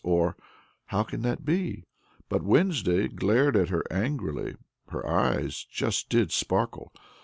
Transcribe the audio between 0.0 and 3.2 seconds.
(or, "How can that be?") but Wednesday